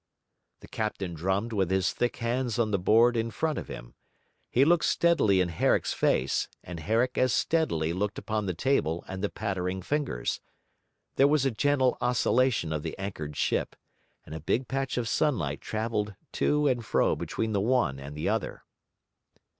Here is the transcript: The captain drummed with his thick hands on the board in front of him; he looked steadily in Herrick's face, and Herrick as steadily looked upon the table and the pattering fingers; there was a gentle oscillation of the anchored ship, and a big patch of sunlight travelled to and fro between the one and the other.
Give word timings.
The 0.61 0.67
captain 0.67 1.13
drummed 1.13 1.53
with 1.53 1.69
his 1.69 1.93
thick 1.93 2.15
hands 2.15 2.57
on 2.57 2.71
the 2.71 2.79
board 2.79 3.15
in 3.15 3.29
front 3.29 3.59
of 3.59 3.67
him; 3.67 3.93
he 4.49 4.65
looked 4.65 4.85
steadily 4.85 5.41
in 5.41 5.49
Herrick's 5.49 5.93
face, 5.93 6.47
and 6.63 6.79
Herrick 6.79 7.19
as 7.19 7.31
steadily 7.33 7.93
looked 7.93 8.17
upon 8.17 8.47
the 8.47 8.55
table 8.55 9.03
and 9.07 9.23
the 9.23 9.29
pattering 9.29 9.83
fingers; 9.83 10.41
there 11.17 11.27
was 11.27 11.45
a 11.45 11.51
gentle 11.51 11.99
oscillation 12.01 12.73
of 12.73 12.81
the 12.81 12.97
anchored 12.97 13.37
ship, 13.37 13.75
and 14.25 14.33
a 14.33 14.39
big 14.39 14.67
patch 14.67 14.97
of 14.97 15.07
sunlight 15.07 15.61
travelled 15.61 16.15
to 16.31 16.65
and 16.65 16.83
fro 16.83 17.15
between 17.15 17.51
the 17.51 17.61
one 17.61 17.99
and 17.99 18.15
the 18.17 18.27
other. 18.27 18.63